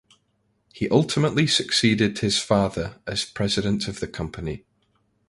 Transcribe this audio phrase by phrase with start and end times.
[0.73, 4.65] He ultimately succeeded his father as president of the company.